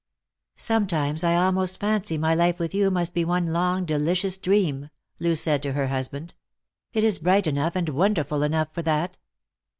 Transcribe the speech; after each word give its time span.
"Sometimes 0.57 1.23
I 1.23 1.35
almost 1.35 1.79
fancy 1.79 2.17
my 2.17 2.33
life 2.33 2.57
with 2.57 2.73
you 2.73 2.89
must 2.89 3.13
be 3.13 3.23
one 3.23 3.45
long 3.45 3.85
delicious 3.85 4.39
dream," 4.39 4.89
Loo 5.19 5.35
said 5.35 5.61
to 5.61 5.73
her 5.73 5.89
husband." 5.89 6.33
It 6.93 7.03
is 7.03 7.19
bright 7.19 7.45
enough 7.45 7.75
and 7.75 7.89
wonderful 7.89 8.41
enough 8.41 8.69
for 8.73 8.81
that." 8.81 9.19